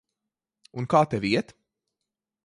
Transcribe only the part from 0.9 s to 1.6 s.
kā tev iet?